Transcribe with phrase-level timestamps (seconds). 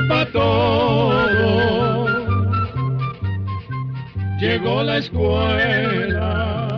[0.00, 2.06] llegó todo.
[4.40, 6.68] Llegó la escuela.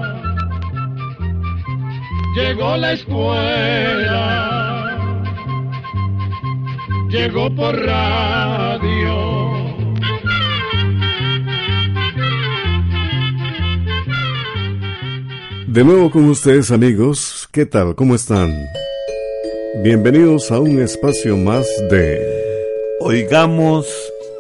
[2.35, 4.23] Llegó la escuela.
[7.09, 9.37] Llegó por radio.
[15.67, 17.95] De nuevo con ustedes amigos, ¿qué tal?
[17.95, 18.51] ¿Cómo están?
[19.82, 22.36] Bienvenidos a un espacio más de...
[23.07, 23.87] Oigamos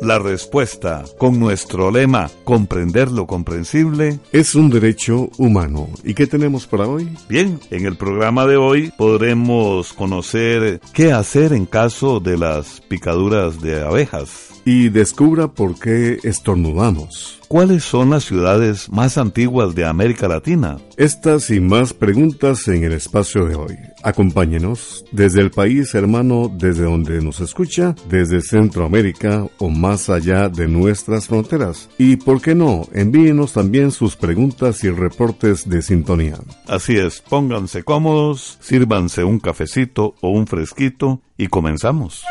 [0.00, 5.88] la respuesta con nuestro lema Comprender lo comprensible es un derecho humano.
[6.02, 7.08] ¿Y qué tenemos para hoy?
[7.28, 13.60] Bien, en el programa de hoy podremos conocer qué hacer en caso de las picaduras
[13.60, 14.48] de abejas.
[14.64, 17.38] Y descubra por qué estornudamos.
[17.48, 20.78] ¿Cuáles son las ciudades más antiguas de América Latina?
[20.96, 23.76] Estas y más preguntas en el espacio de hoy.
[24.02, 30.66] Acompáñenos desde el país hermano, desde donde nos escucha, desde Centroamérica o más allá de
[30.66, 31.88] nuestras fronteras.
[31.98, 32.88] Y, ¿por qué no?
[32.92, 36.38] Envíenos también sus preguntas y reportes de sintonía.
[36.66, 42.24] Así es, pónganse cómodos, sírvanse un cafecito o un fresquito y comenzamos.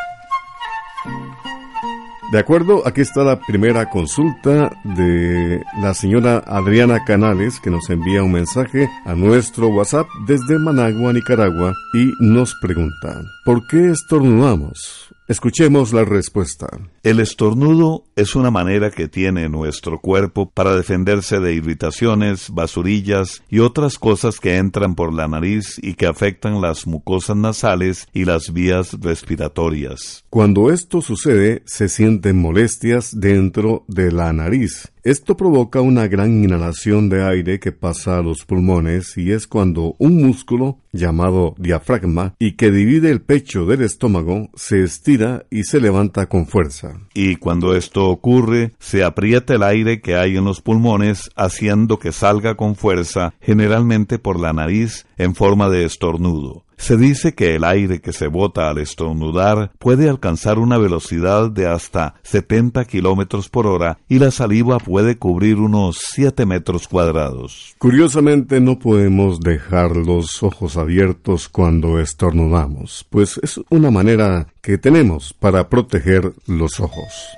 [2.32, 8.24] De acuerdo, aquí está la primera consulta de la señora Adriana Canales que nos envía
[8.24, 15.15] un mensaje a nuestro WhatsApp desde Managua, Nicaragua y nos pregunta, ¿por qué estornudamos?
[15.28, 16.68] Escuchemos la respuesta.
[17.02, 23.58] El estornudo es una manera que tiene nuestro cuerpo para defenderse de irritaciones, basurillas y
[23.58, 28.54] otras cosas que entran por la nariz y que afectan las mucosas nasales y las
[28.54, 30.24] vías respiratorias.
[30.30, 37.10] Cuando esto sucede, se sienten molestias dentro de la nariz esto provoca una gran inhalación
[37.10, 42.54] de aire que pasa a los pulmones y es cuando un músculo llamado diafragma y
[42.54, 47.02] que divide el pecho del estómago se estira y se levanta con fuerza.
[47.14, 52.12] Y cuando esto ocurre, se aprieta el aire que hay en los pulmones haciendo que
[52.12, 56.65] salga con fuerza, generalmente por la nariz en forma de estornudo.
[56.86, 61.66] Se dice que el aire que se bota al estornudar puede alcanzar una velocidad de
[61.66, 67.74] hasta 70 kilómetros por hora y la saliva puede cubrir unos 7 metros cuadrados.
[67.80, 75.34] Curiosamente no podemos dejar los ojos abiertos cuando estornudamos, pues es una manera que tenemos
[75.34, 77.36] para proteger los ojos.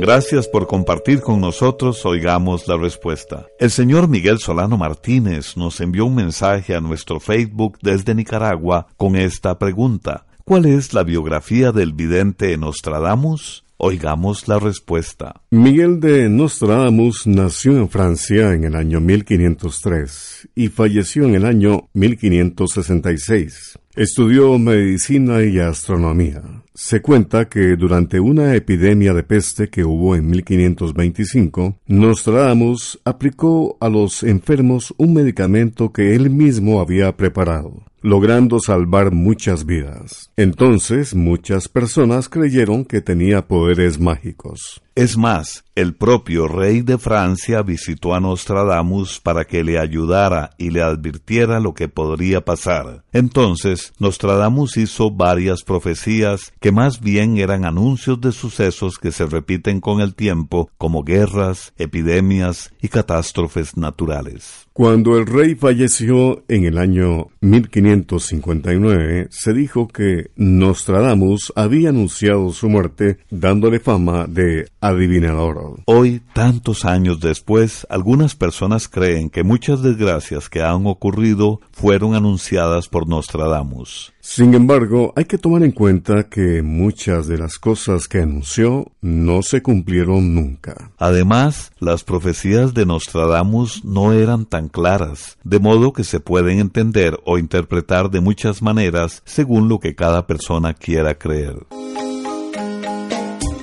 [0.00, 3.46] Gracias por compartir con nosotros, oigamos la respuesta.
[3.58, 9.16] El señor Miguel Solano Martínez nos envió un mensaje a nuestro Facebook desde Nicaragua con
[9.16, 10.24] esta pregunta.
[10.44, 13.64] ¿Cuál es la biografía del vidente Nostradamus?
[13.76, 15.42] Oigamos la respuesta.
[15.50, 21.88] Miguel de Nostradamus nació en Francia en el año 1503 y falleció en el año
[21.94, 23.80] 1566.
[23.96, 26.42] Estudió medicina y astronomía.
[26.80, 33.88] Se cuenta que durante una epidemia de peste que hubo en 1525, Nostradamus aplicó a
[33.88, 40.30] los enfermos un medicamento que él mismo había preparado logrando salvar muchas vidas.
[40.36, 44.82] Entonces muchas personas creyeron que tenía poderes mágicos.
[44.94, 50.70] Es más, el propio rey de Francia visitó a Nostradamus para que le ayudara y
[50.70, 53.04] le advirtiera lo que podría pasar.
[53.12, 59.80] Entonces, Nostradamus hizo varias profecías que más bien eran anuncios de sucesos que se repiten
[59.80, 64.68] con el tiempo, como guerras, epidemias y catástrofes naturales.
[64.72, 72.68] Cuando el rey falleció en el año 1559, se dijo que Nostradamus había anunciado su
[72.68, 75.80] muerte dándole fama de adivinador.
[75.86, 82.88] Hoy, tantos años después, algunas personas creen que muchas desgracias que han ocurrido fueron anunciadas
[82.88, 84.12] por Nostradamus.
[84.30, 89.40] Sin embargo, hay que tomar en cuenta que muchas de las cosas que anunció no
[89.42, 90.92] se cumplieron nunca.
[90.98, 97.18] Además, las profecías de Nostradamus no eran tan claras, de modo que se pueden entender
[97.24, 101.66] o interpretar de muchas maneras según lo que cada persona quiera creer.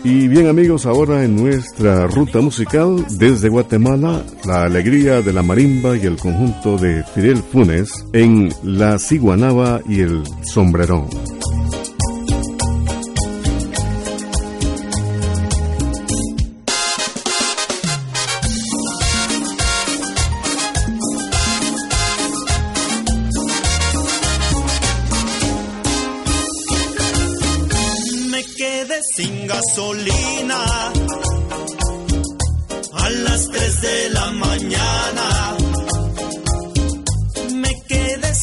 [0.05, 5.97] Y bien amigos, ahora en nuestra ruta musical desde Guatemala, la alegría de la marimba
[5.97, 11.07] y el conjunto de Fidel Funes en La Ciguanaba y el Sombrerón.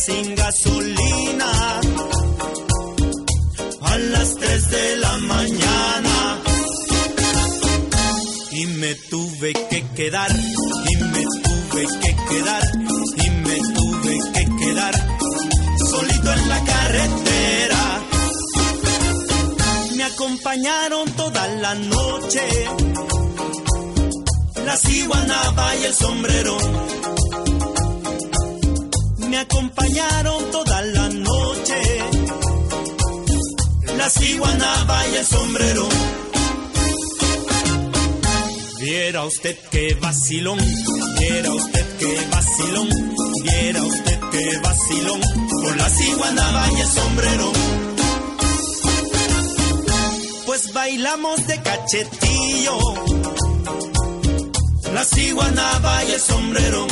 [0.04, 1.80] Sin gasolina
[3.82, 6.42] a las 3 de la mañana.
[8.50, 12.62] Y me tuve que quedar, y me tuve que quedar,
[13.16, 14.94] y me tuve que quedar
[15.90, 18.02] solito en la carretera.
[19.96, 22.42] Me acompañaron toda la noche,
[24.66, 26.58] la ciguanaba y el sombrero
[29.32, 31.80] me acompañaron toda la noche.
[33.96, 35.88] La ciguanaba y el sombrero.
[38.78, 40.58] Viera usted qué vacilón,
[41.18, 42.88] viera usted qué vacilón,
[43.44, 45.20] viera usted qué vacilón,
[45.62, 47.52] con la ciguanaba y el sombrero.
[50.44, 52.78] Pues bailamos de cachetillo,
[54.92, 56.86] la ciguanaba y el sombrero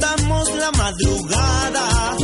[0.00, 2.16] disfrutamos la madrugada.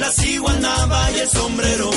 [0.00, 1.90] La ciguanaba y el sombrero.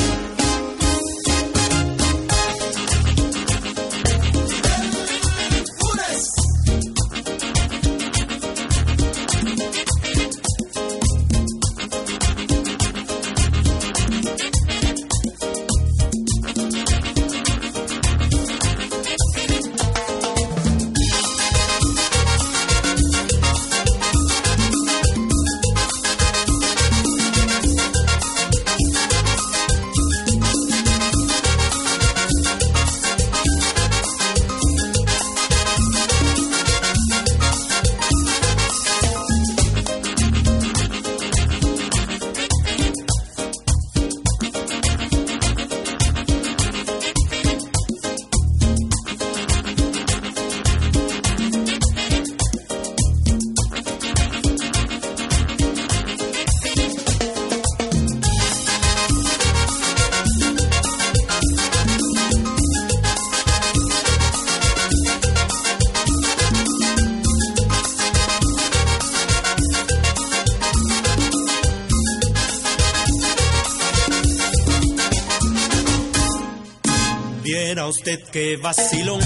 [78.10, 79.20] Usted que vacilón,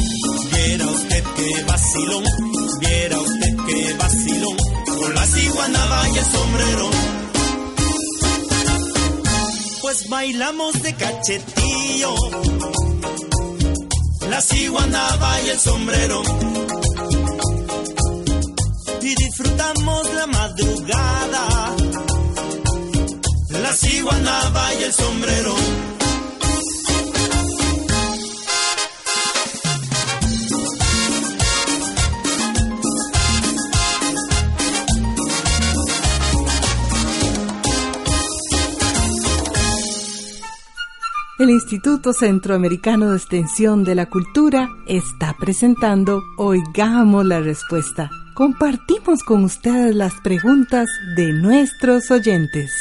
[0.52, 2.24] viera usted que vacilón,
[2.82, 6.90] viera usted que vacilón, con la ciguanaba y el sombrero.
[9.82, 12.16] Pues bailamos de cachetillo,
[14.30, 16.24] la ciguanaba y el sombrero.
[19.02, 21.76] Y disfrutamos la madrugada,
[23.50, 25.93] la ciguanaba y el sombrero.
[41.40, 48.12] El Instituto Centroamericano de Extensión de la Cultura está presentando Oigamos la Respuesta.
[48.36, 52.72] Compartimos con ustedes las preguntas de nuestros oyentes.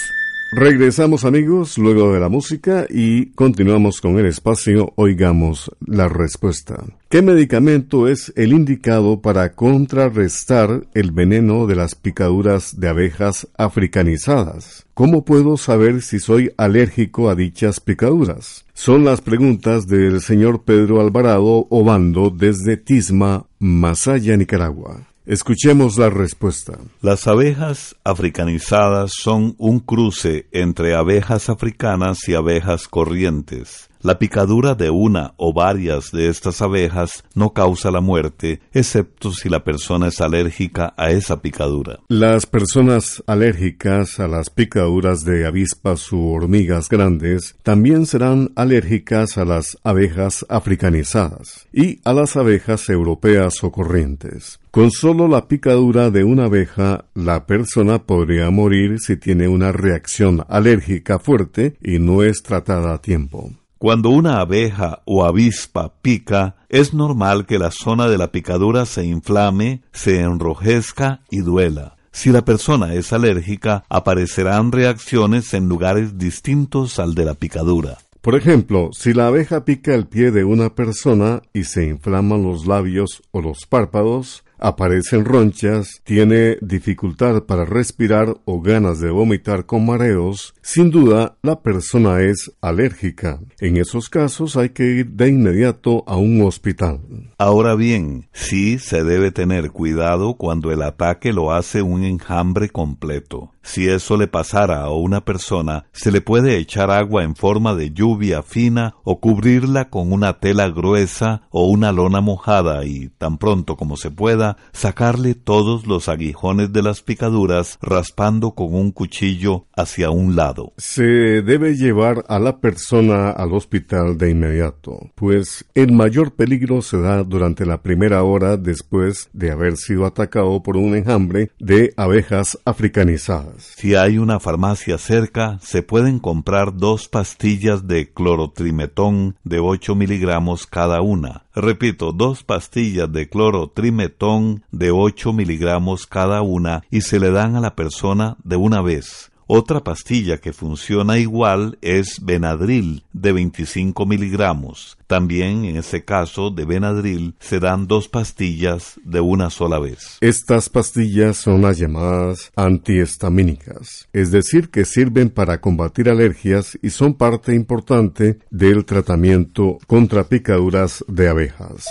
[0.54, 6.84] Regresamos amigos luego de la música y continuamos con el espacio Oigamos la respuesta.
[7.08, 14.84] ¿Qué medicamento es el indicado para contrarrestar el veneno de las picaduras de abejas africanizadas?
[14.92, 18.66] ¿Cómo puedo saber si soy alérgico a dichas picaduras?
[18.74, 25.11] Son las preguntas del señor Pedro Alvarado Obando desde Tisma, Masaya, Nicaragua.
[25.24, 26.78] Escuchemos la respuesta.
[27.00, 33.88] Las abejas africanizadas son un cruce entre abejas africanas y abejas corrientes.
[34.02, 39.48] La picadura de una o varias de estas abejas no causa la muerte, excepto si
[39.48, 42.00] la persona es alérgica a esa picadura.
[42.08, 49.44] Las personas alérgicas a las picaduras de avispas u hormigas grandes también serán alérgicas a
[49.44, 54.58] las abejas africanizadas y a las abejas europeas o corrientes.
[54.72, 60.44] Con solo la picadura de una abeja, la persona podría morir si tiene una reacción
[60.48, 63.52] alérgica fuerte y no es tratada a tiempo.
[63.82, 69.04] Cuando una abeja o avispa pica, es normal que la zona de la picadura se
[69.04, 71.96] inflame, se enrojezca y duela.
[72.12, 77.98] Si la persona es alérgica, aparecerán reacciones en lugares distintos al de la picadura.
[78.20, 82.68] Por ejemplo, si la abeja pica el pie de una persona y se inflaman los
[82.68, 89.84] labios o los párpados, aparecen ronchas, tiene dificultad para respirar o ganas de vomitar con
[89.84, 93.40] mareos, sin duda la persona es alérgica.
[93.60, 97.00] En esos casos hay que ir de inmediato a un hospital.
[97.38, 103.52] Ahora bien, sí se debe tener cuidado cuando el ataque lo hace un enjambre completo.
[103.62, 107.92] Si eso le pasara a una persona, se le puede echar agua en forma de
[107.92, 113.76] lluvia fina o cubrirla con una tela gruesa o una lona mojada y, tan pronto
[113.76, 120.10] como se pueda, sacarle todos los aguijones de las picaduras raspando con un cuchillo hacia
[120.10, 120.72] un lado.
[120.76, 121.02] Se
[121.42, 127.22] debe llevar a la persona al hospital de inmediato, pues el mayor peligro se da
[127.22, 133.51] durante la primera hora después de haber sido atacado por un enjambre de abejas africanizadas.
[133.58, 140.66] Si hay una farmacia cerca, se pueden comprar dos pastillas de clorotrimetón de 8 miligramos
[140.66, 141.46] cada una.
[141.54, 147.60] Repito, dos pastillas de clorotrimetón de 8 miligramos cada una y se le dan a
[147.60, 149.31] la persona de una vez.
[149.46, 154.98] Otra pastilla que funciona igual es Benadryl de 25 miligramos.
[155.06, 160.18] También en ese caso de Benadryl se dan dos pastillas de una sola vez.
[160.20, 167.14] Estas pastillas son las llamadas antihistamínicas, es decir, que sirven para combatir alergias y son
[167.14, 171.86] parte importante del tratamiento contra picaduras de abejas.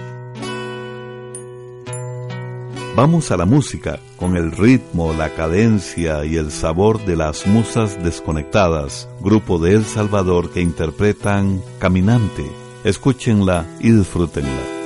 [3.02, 8.04] Vamos a la música con el ritmo, la cadencia y el sabor de las musas
[8.04, 12.44] desconectadas, grupo de El Salvador que interpretan Caminante.
[12.84, 14.79] Escúchenla y disfrútenla.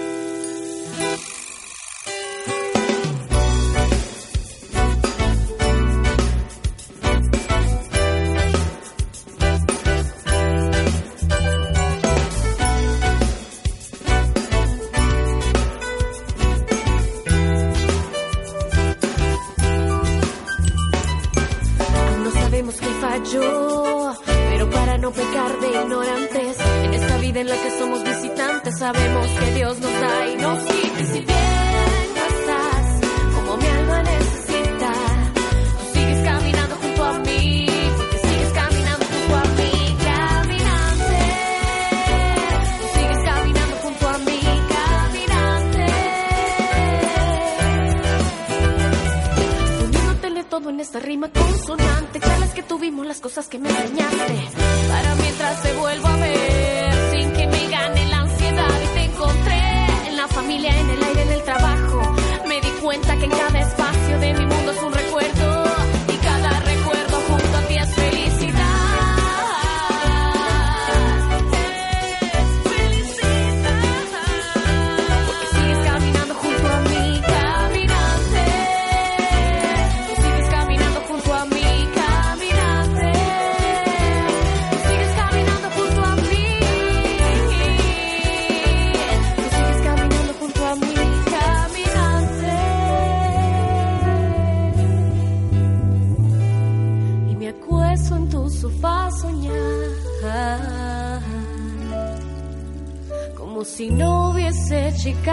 [105.04, 105.33] chica.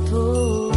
[0.00, 0.71] 多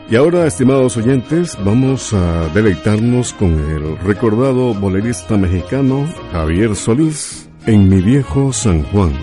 [0.09, 7.89] Y ahora, estimados oyentes, vamos a deleitarnos con el recordado bolerista mexicano Javier Solís en
[7.89, 9.15] Mi Viejo San Juan.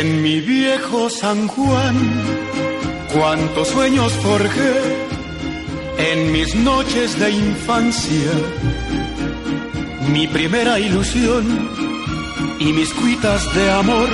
[0.00, 1.94] En mi viejo San Juan,
[3.12, 4.74] cuántos sueños forjé
[5.98, 8.30] en mis noches de infancia.
[10.10, 11.44] Mi primera ilusión
[12.58, 14.08] y mis cuitas de amor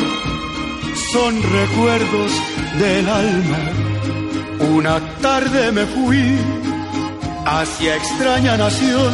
[1.13, 2.33] son recuerdos
[2.81, 3.61] del alma.
[4.75, 6.37] Una tarde me fui
[7.45, 9.13] hacia extraña nación,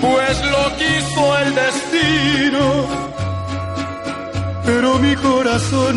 [0.00, 2.91] pues lo quiso el destino
[4.74, 5.96] pero mi corazón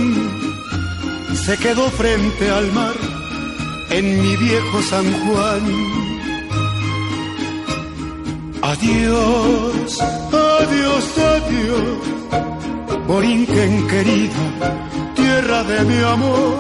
[1.46, 2.96] se quedó frente al mar
[3.90, 5.64] en mi viejo San Juan.
[8.74, 10.02] Adiós,
[10.60, 12.04] adiós, adiós,
[13.08, 14.46] Borinquen querida,
[15.16, 16.56] tierra de mi amor.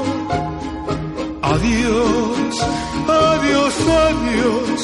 [1.53, 2.53] Adiós,
[3.33, 3.73] adiós,
[4.07, 4.79] adiós,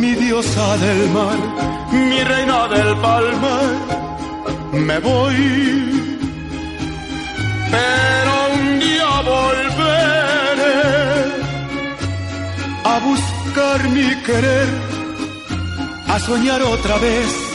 [0.00, 1.38] mi diosa del mar,
[1.92, 3.74] mi reina del palmar.
[4.72, 5.99] Me voy
[7.70, 10.80] pero un día volveré
[12.84, 14.68] a buscar mi querer,
[16.08, 17.50] a soñar otra vez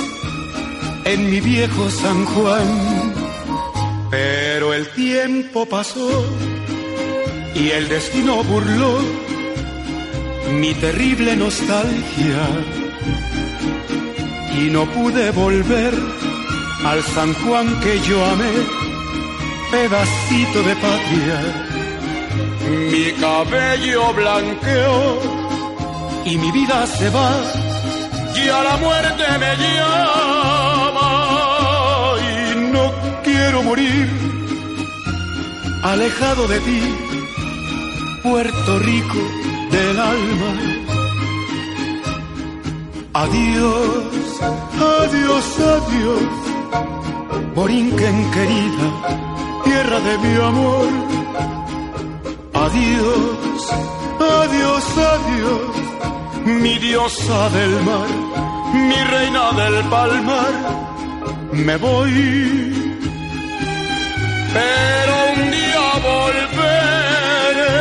[1.06, 3.14] en mi viejo San Juan.
[4.10, 6.10] Pero el tiempo pasó
[7.54, 9.00] y el destino burló
[10.60, 12.44] mi terrible nostalgia
[14.58, 15.94] y no pude volver
[16.86, 18.85] al San Juan que yo amé
[19.76, 21.38] pedacito de patria.
[22.92, 25.00] Mi cabello blanqueó
[26.30, 27.32] y mi vida se va
[28.42, 31.12] y a la muerte me llama
[32.32, 32.34] y
[32.74, 32.86] no
[33.28, 34.08] quiero morir
[35.84, 36.82] alejado de ti,
[38.24, 39.22] Puerto Rico
[39.76, 40.52] del alma.
[43.24, 44.24] Adiós,
[45.02, 46.28] adiós, adiós,
[47.56, 49.25] Borinquen querida
[49.66, 50.90] tierra de mi amor.
[52.66, 53.62] Adiós,
[54.42, 55.74] adiós, adiós,
[56.62, 58.10] mi diosa del mar,
[58.90, 60.54] mi reina del palmar.
[61.68, 62.14] Me voy,
[64.58, 67.78] pero un día volveré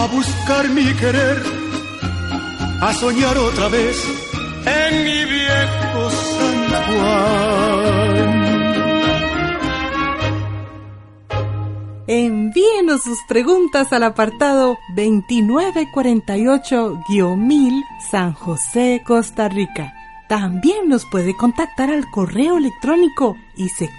[0.00, 1.42] a buscar mi querer,
[2.80, 3.96] a soñar otra vez
[4.66, 8.01] en mi viejo San Juan.
[12.14, 19.94] Envíenos sus preguntas al apartado 2948-1000 San José, Costa Rica.
[20.28, 23.96] También nos puede contactar al correo electrónico isq.org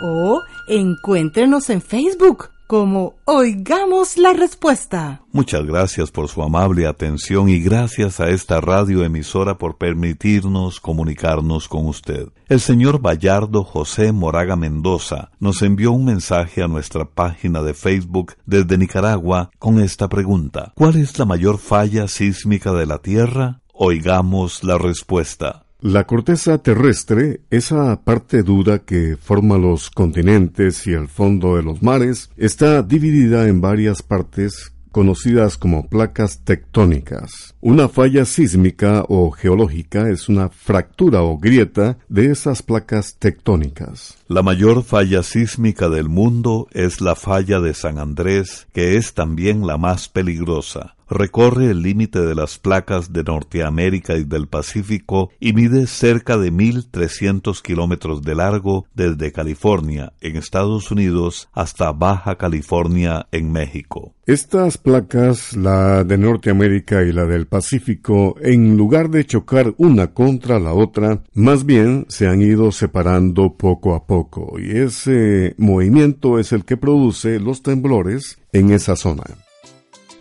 [0.00, 5.20] o encuéntrenos en Facebook como Oigamos la Respuesta.
[5.30, 11.86] Muchas gracias por su amable atención y gracias a esta radioemisora por permitirnos comunicarnos con
[11.86, 12.28] usted.
[12.48, 18.36] El señor Bayardo José Moraga Mendoza nos envió un mensaje a nuestra página de Facebook
[18.46, 20.72] desde Nicaragua con esta pregunta.
[20.74, 23.60] ¿Cuál es la mayor falla sísmica de la Tierra?
[23.74, 25.66] Oigamos la respuesta.
[25.82, 31.82] La corteza terrestre, esa parte dura que forma los continentes y el fondo de los
[31.82, 37.56] mares, está dividida en varias partes conocidas como placas tectónicas.
[37.60, 44.18] Una falla sísmica o geológica es una fractura o grieta de esas placas tectónicas.
[44.28, 49.66] La mayor falla sísmica del mundo es la falla de San Andrés, que es también
[49.66, 50.94] la más peligrosa.
[51.12, 56.52] Recorre el límite de las placas de Norteamérica y del Pacífico y mide cerca de
[56.52, 64.14] 1.300 kilómetros de largo desde California, en Estados Unidos, hasta Baja California, en México.
[64.24, 70.60] Estas placas, la de Norteamérica y la del Pacífico, en lugar de chocar una contra
[70.60, 76.52] la otra, más bien se han ido separando poco a poco y ese movimiento es
[76.52, 79.24] el que produce los temblores en esa zona.